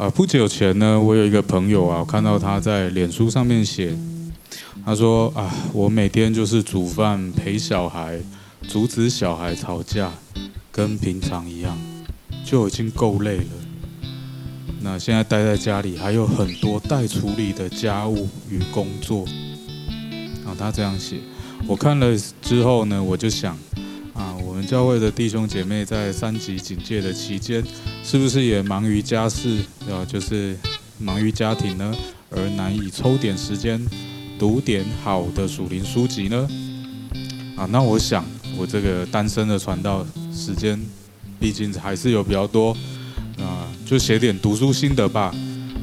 [0.00, 3.94] 啊，不久前呢，我有一个朋友啊，我看到他在脸书上面写，
[4.82, 8.18] 他说啊，我每天就是煮饭、陪小孩、
[8.66, 10.10] 阻止小孩吵架，
[10.72, 11.76] 跟平常一样，
[12.46, 13.44] 就已经够累了。
[14.80, 19.26] 那现在待在家里，还有很多待处理的家务与工作。
[20.46, 21.16] 啊，他这样写，
[21.66, 23.54] 我看了之后呢，我就想。
[24.66, 27.62] 教会的弟兄姐妹在三级警戒的期间，
[28.04, 29.58] 是不是也忙于家事，
[29.90, 30.56] 啊，就是
[30.98, 31.94] 忙于家庭呢，
[32.30, 33.80] 而难以抽点时间
[34.38, 36.48] 读点好的属灵书籍呢？
[37.56, 38.24] 啊，那我想，
[38.56, 40.80] 我这个单身的传道时间，
[41.38, 42.76] 毕竟还是有比较多，
[43.38, 45.34] 啊，就写点读书心得吧，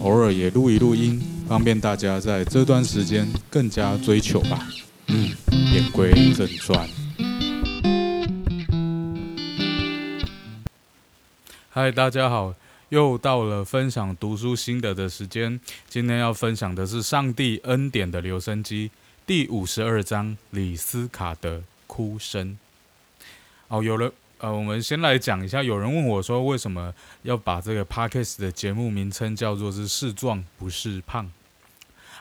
[0.00, 4.68] 偶尔也录一录音，方便大家在这段时间更加追求吧。
[5.08, 5.30] 嗯，
[5.72, 6.88] 言归正传。
[11.74, 12.54] 嗨，大家好，
[12.90, 15.58] 又到了分享读书心得的时间。
[15.88, 18.90] 今天要分享的是《上帝恩典的留声机》
[19.26, 22.58] 第五十二章李斯卡的哭声。
[23.68, 25.62] 哦，有人呃，我们先来讲一下。
[25.62, 31.32] 有人问我说，为什么要把这个 podcast 的节目名称叫做是“是壮不是胖”？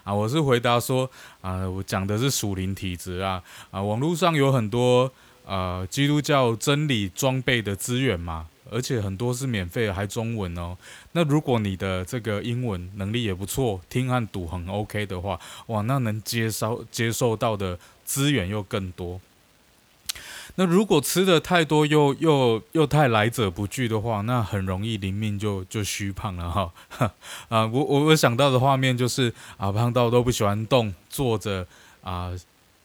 [0.06, 3.44] 啊，我是回答说，啊，我讲的是属灵体质啊。
[3.70, 5.12] 啊，网络上有很多
[5.46, 8.48] 呃基督教真理装备的资源嘛。
[8.72, 10.78] 而且很多是免费的，还中文哦。
[11.12, 19.20] 那如果你的这个英文能力也不错，听和读很 OK 的话，哇，那能接收接受到的资源又更多。
[20.56, 26.74] 那如果吃的太多又又又太来者不拒的话，那很容易灵命就就虚胖了哈。
[27.48, 31.66] 啊，我我我想到的画面就是啊，胖到都不喜欢动，坐着
[32.04, 32.32] 啊，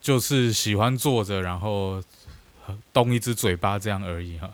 [0.00, 2.00] 就是喜欢坐着，然后
[2.92, 4.48] 动一只嘴巴这样而已哈。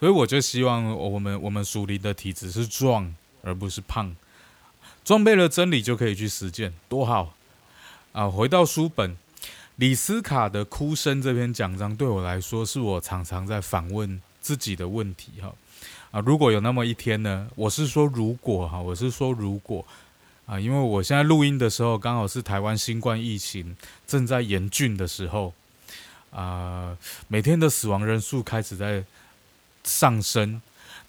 [0.00, 4.16] 所以我就希望我们我们属灵的体质是壮而不是胖，
[5.04, 7.34] 装备了真理就可以去实践，多好
[8.12, 8.26] 啊！
[8.26, 9.14] 回到书本，
[9.76, 15.52] 李斯卡的哭声这篇讲章对我来说是我常常在反问自己的问题哈
[16.12, 16.20] 啊！
[16.20, 17.46] 如果有那么一天呢？
[17.54, 19.84] 我是说如果哈，我是说如果
[20.46, 25.52] 啊，因为我现在录音的时候刚好是台湾新冠疫情正在严峻的时候
[26.30, 26.96] 啊，
[27.28, 29.04] 每天的死亡人数开始在。
[29.84, 30.60] 上升。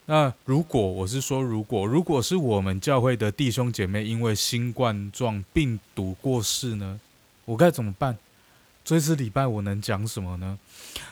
[0.05, 6.99] 那如果我是说，如果如果是我们教会的弟兄姐妹因为新冠状病毒过世呢，
[7.45, 8.17] 我该怎么办？
[8.83, 10.57] 这次礼拜我能讲什么呢？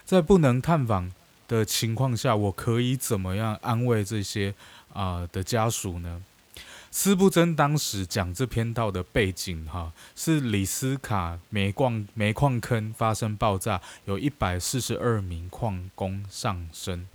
[0.03, 1.11] 在不能探访
[1.47, 4.53] 的情况下，我可以怎么样安慰这些
[4.91, 6.23] 啊的家属呢？
[6.91, 17.05] 斯布真当时讲这篇道的背景，哈，是里斯卡煤矿煤矿坑发生爆炸，有一百四十二名矿工丧生。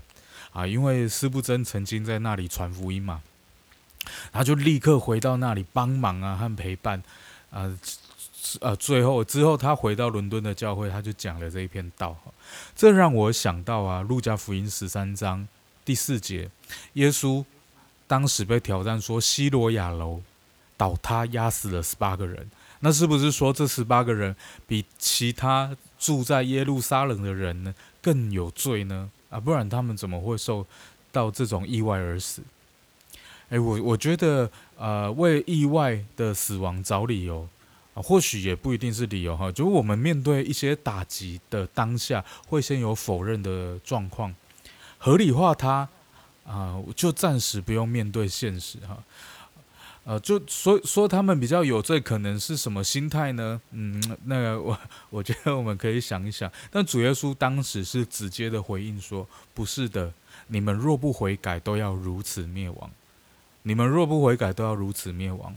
[0.52, 3.22] 啊，因为斯布真曾经在那里传福音嘛，
[4.32, 7.02] 他就立刻回到那里帮忙啊和陪伴，
[7.50, 7.76] 啊，
[8.60, 12.16] 呃，最后之后他回到伦敦的教会，他就讲了这一篇道，
[12.76, 15.48] 这让我想到啊，路加福音十三章
[15.84, 16.50] 第四节，
[16.92, 17.44] 耶稣
[18.06, 20.22] 当时被挑战说西罗亚楼
[20.76, 22.50] 倒塌压死了十八个人，
[22.80, 29.10] 那是不是说这十八个人比其他住在耶路撒冷的人呢更有罪呢？
[29.34, 30.64] 啊，不然他们怎么会受
[31.10, 32.40] 到这种意外而死？
[33.48, 37.46] 哎，我我觉得，呃，为意外的死亡找理由
[37.94, 39.50] 啊，或许也不一定是理由哈。
[39.50, 44.32] 就是我们面对一些打击的当下，会先有否认的状况，
[44.98, 45.88] 合理化它
[46.46, 49.02] 啊，就暂时不用面对现实哈。
[50.06, 53.58] 呃，就说说他们比较有罪，可能是什么心态呢？
[53.70, 54.78] 嗯，那个我
[55.08, 56.52] 我觉得我们可以想一想。
[56.70, 60.12] 但主耶稣当时是直接的回应说：“不是的，
[60.48, 62.90] 你们若不悔改，都要如此灭亡。
[63.62, 65.56] 你们若不悔改，都要如此灭亡。”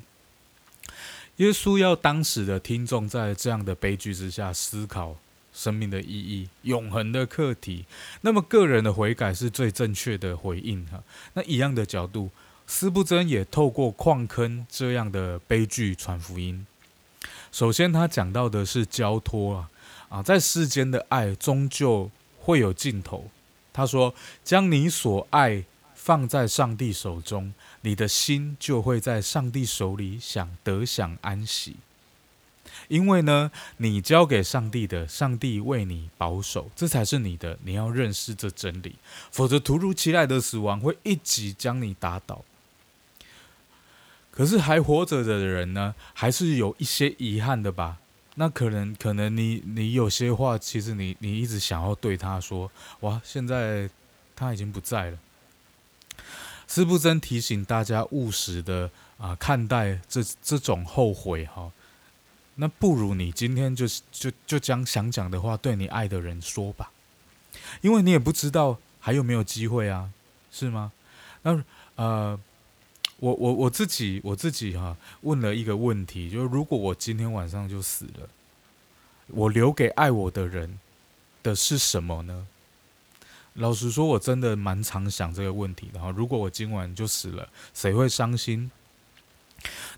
[1.35, 5.17] 耶稣要当时的听众在这样的悲剧之下思考
[5.53, 7.85] 生命的意义、永恒的课题。
[8.21, 11.03] 那么个人的悔改是最正确的回应哈。
[11.33, 12.29] 那一样的角度。
[12.69, 16.67] 斯布真也透过矿坑这样的悲剧传福音。
[17.51, 19.71] 首先，他讲到的是交托啊，
[20.09, 23.31] 啊，在世间的爱终究会有尽头。
[23.71, 24.13] 他说
[24.43, 25.63] ：“将你所爱
[25.95, 31.77] 放在上帝手中，你的心就会在上帝手里想得享安息。
[32.89, 37.57] 因为呢，你交给上帝的，上帝为你保守，这才是你的。
[37.63, 38.95] 你要认识这真理，
[39.31, 42.43] 否则突如其来的死亡会一击将你打倒。”
[44.37, 47.97] 可是还活着的人呢，还是有一些遗憾的吧？
[48.35, 53.89] 那可能，可能你你有些话，其实你你一直想要对他说，哇，现在
[54.35, 55.17] 他已经不在了。
[56.67, 61.71] 师不真提醒大家务实的啊看待这这种后悔哈。
[62.53, 66.91] 那不如你今天就就就将想讲的话对你爱的人说吧，
[67.81, 70.11] 因为你也不知道还有没有机会啊，
[70.51, 70.91] 是吗？
[71.41, 71.63] 那
[71.95, 72.39] 呃，
[73.19, 78.29] 我我我自己我自己哈问了一个问题，就是如果我今天晚上就死了，
[79.27, 80.79] 我留给爱我的人
[81.41, 82.47] 的是什么呢？
[83.55, 86.11] 老实说，我真的蛮常想这个问题的哈。
[86.11, 88.69] 如果我今晚就死了，谁会伤心？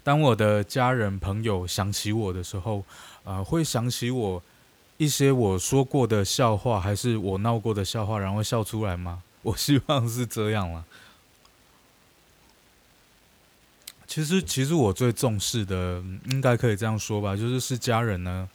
[0.01, 2.85] 当我的家人朋友想起我的时候，
[3.25, 4.41] 啊，会想起我
[4.95, 9.21] 一些我说过的笑话，还是我闹过的笑话，然后笑出来吗？
[9.41, 10.85] 我希望是这样了。
[14.09, 18.49] 其实，其实我最重视的，应该可以这样说吧，就是是家人呢。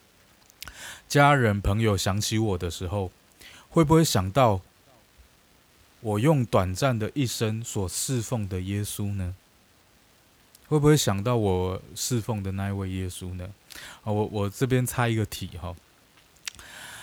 [1.08, 3.12] 家人朋友想起我的时候，
[3.68, 4.60] 会不会想到
[6.00, 9.36] 我用短暂的一生所侍奉的耶稣呢？
[10.66, 13.48] 会不会想到我侍奉的那一位耶稣呢？
[14.02, 15.72] 啊，我我这边插一个题哈。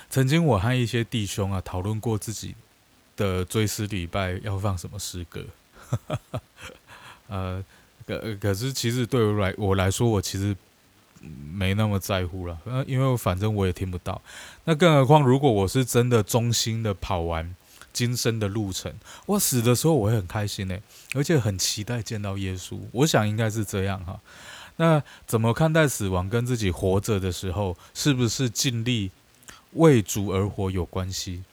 [0.09, 2.53] 曾经我和一些弟兄啊讨论过自己
[3.15, 5.45] 的追思礼拜要放什么诗歌，
[7.30, 7.63] 呃，
[8.06, 10.56] 可可是其实对我来我来说，我其实
[11.53, 12.57] 没那么在乎了，
[12.88, 14.21] 因为反正我也听不到。
[14.65, 17.56] 那更何况，如果我是真的衷心的跑完。
[17.94, 18.89] 今生的路程，
[19.25, 20.80] 我死的时候我会很开心呢，
[21.13, 22.80] 而且很期待见到耶稣。
[22.94, 24.18] 我想应该是这样哈。
[24.77, 29.12] 那怎么看待死亡跟自己活着的时候，是不是尽力
[29.74, 31.44] 为主而活有关系？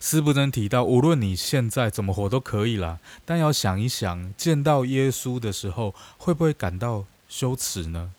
[0.00, 8.12] 是不能提到，无论你现在怎么活都可以啦，但要想一想，见到耶稣的时候会不会感到羞耻呢？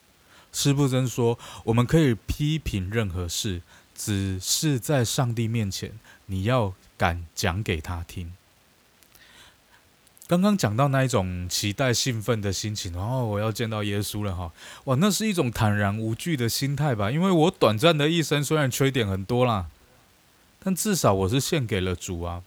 [0.51, 3.61] 师不真说，我们可以批评任何事，
[3.95, 6.73] 只是在上帝面前，你要。
[6.99, 8.33] 敢讲给他听。
[10.27, 14.51] 刚刚讲到那一种期待、兴奋的心情，然后我要见到耶稣了哈！
[14.83, 17.09] 哇，那是一种坦然无惧的心态吧？
[17.09, 19.67] 因为我短暂的一生虽然缺点很多啦，
[20.59, 22.44] 但至少我是献给了主啊！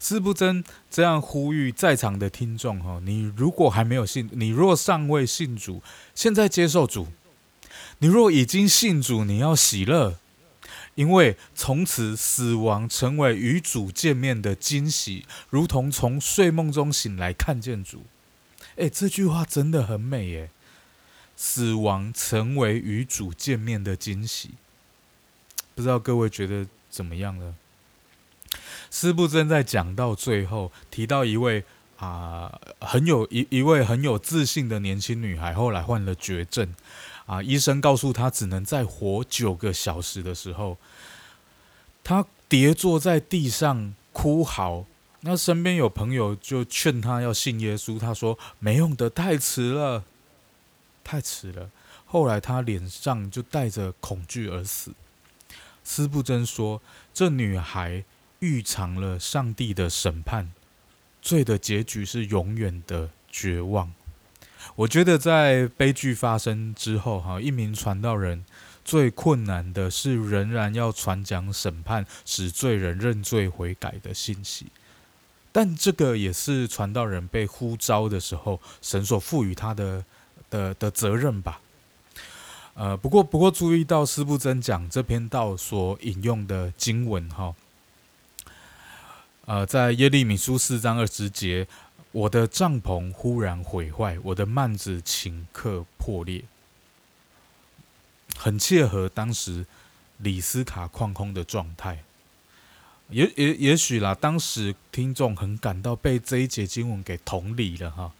[0.00, 3.00] 是不真这样呼吁在场的听众哈？
[3.04, 5.82] 你如果还没有信，你若尚未信主，
[6.14, 7.06] 现在接受主；
[7.98, 10.18] 你若已经信主，你要喜乐。
[10.94, 18.02] 因为从此死亡成为与主见面的惊喜，如同从睡梦中醒来看见主。
[18.76, 20.50] 哎，这句话真的很美耶！
[21.34, 24.50] 死亡成为与主见面的惊喜，
[25.74, 27.54] 不知道各位觉得怎么样了？
[28.92, 31.64] 师部正在讲到最后，提到一位
[31.96, 36.72] 啊很有一一位很有自信的年轻女孩，后来患了绝症。
[37.24, 37.40] 啊！
[37.40, 40.76] 医生告诉她只能再活九个小时的时候，
[42.02, 44.84] 她跌坐在地上哭嚎。
[45.20, 50.02] 那身边有朋友就劝他要信耶稣，他说没用的，太迟了，
[51.04, 51.70] 太迟了。
[52.06, 54.92] 后来他脸上就带着恐惧而死。
[55.84, 56.80] 斯布真说，
[57.12, 58.04] 这女孩
[58.38, 60.52] 预尝了上帝的审判，
[61.20, 63.92] 罪的结局是永远的绝望。
[64.76, 68.44] 我觉得在悲剧发生之后，哈，一名传道人
[68.84, 74.66] 最困难的是仍然要传讲审判、使罪人认罪悔改的信息。
[75.50, 80.04] 但这个也是传道人被呼召的时候，神所赋予他的
[80.48, 81.60] 的的责任吧。
[82.74, 87.54] 呃，不过不过注意到师部真讲这篇道所引用的经文，哈，
[89.44, 91.66] 呃，在耶利米书四章二十节。
[92.12, 96.44] 我的帐篷忽然毁坏，我的幔子顷刻破裂，
[98.36, 99.64] 很切合当时
[100.18, 102.04] 李斯卡旷空的状态。
[103.08, 108.12] 也也也许啦，当时听众很感到被这一节经文给同理了哈，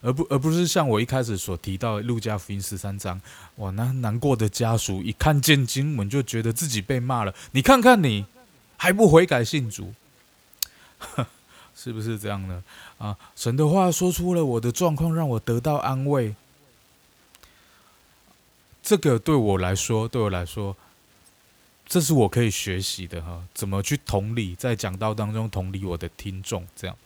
[0.00, 3.20] 而不而不是像我一开始所提到路加福音十三章，
[3.56, 7.34] 哇，那难过的家属一看见经文就觉得自己被骂了。
[7.52, 8.26] 你看看你
[8.76, 9.94] 还不悔改信主？
[11.74, 12.64] 是不是这样呢？
[12.98, 16.34] 啊，神的话说出了我的状况，让我得到安慰。
[18.82, 20.76] 这个对我来说，对我来说，
[21.86, 23.42] 这是我可以学习的哈。
[23.52, 26.96] 怎么去同理，在讲道当中同理我的听众，这样。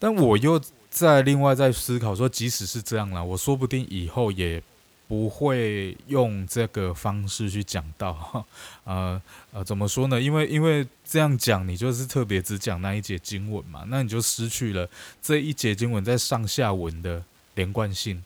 [0.00, 4.60] 但我又在另外在思考说，即使是这样了，我说不定以后也。
[5.10, 8.46] 不会用这个方式去讲到，
[8.84, 10.20] 呃呃，怎么说呢？
[10.20, 14.88] 因为因为这样讲，你就是特别只讲那一节经文嘛，那你就失去了
[15.20, 17.24] 这一节经文在上下文的
[17.56, 18.22] 连贯性。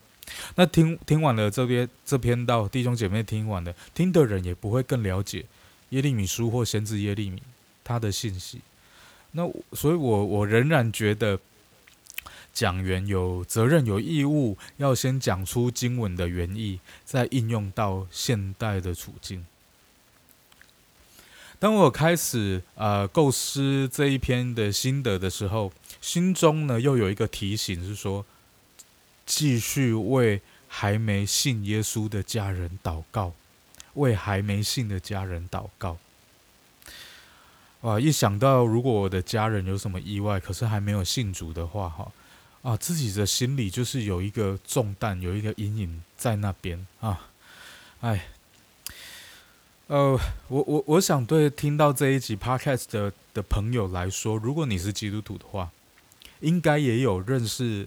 [0.56, 5.46] 那听听完了这边这篇道，弟兄姐妹听完了，听的人也不会更了解
[5.88, 7.42] 耶利米书或先知耶利米
[7.82, 8.60] 他的信息。
[9.32, 11.40] 那所以，我我仍然觉得
[12.54, 19.44] 讲员有责任、有义务要先讲出经文的原意，再应用到现代的处境。
[21.58, 28.24] 当我开始呃构思这一篇的心得的时候，心中呢又有一个提醒，是说
[29.26, 33.32] 继续为还没信耶稣的家人祷告，
[33.94, 35.98] 为还没信的家人祷告。
[37.80, 37.98] 哇！
[37.98, 42.12] 一想到如果我的家人有什么意外，可是还没有信主的话，哈。
[42.64, 47.28] 啊，自己的心里就是有一个重担，有一个阴影在那边啊，
[48.00, 48.28] 哎，
[49.88, 50.18] 呃，
[50.48, 55.70] 我我我想对听到这一集 podcast 的的朋友来说，如果你是基督徒的话，
[56.40, 57.86] 应该也有认识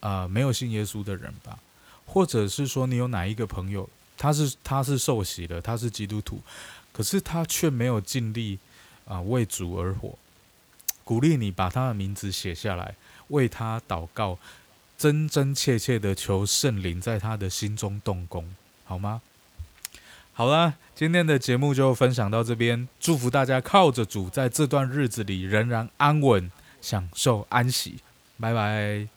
[0.00, 1.58] 啊没有信耶稣的人吧，
[2.06, 6.40] 或者是说你有哪一个朋友，他是他是受洗的，他是基督徒，
[6.94, 8.58] 可是他却没有尽力
[9.04, 10.18] 啊为主而活，
[11.04, 12.94] 鼓励你把他的名字写下来。
[13.28, 14.38] 为他祷告，
[14.96, 18.54] 真真切切的求圣灵在他的心中动工，
[18.84, 19.22] 好吗？
[20.32, 26.50] 好了，今天的节目就分享到这边，祝福大家靠着主，在这段日子里仍然安稳，
[26.80, 28.00] 享受安息，
[28.40, 29.13] 拜拜。